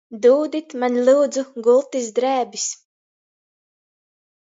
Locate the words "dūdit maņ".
0.25-0.95